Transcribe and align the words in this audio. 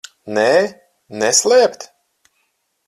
Nē? 0.37 0.45
Neslēpt? 1.23 1.89